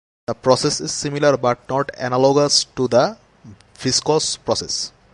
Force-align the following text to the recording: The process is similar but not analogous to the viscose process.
The 0.25 0.33
process 0.33 0.81
is 0.81 0.91
similar 0.91 1.37
but 1.37 1.69
not 1.69 1.91
analogous 1.95 2.63
to 2.75 2.87
the 2.87 3.19
viscose 3.77 4.35
process. 4.43 4.91